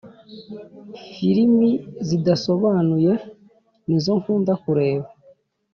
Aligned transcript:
filimi 1.13 1.71
zidasobanuye 2.07 3.13
nizo 3.87 4.11
nkunda 4.21 4.53
kureba 4.63 5.07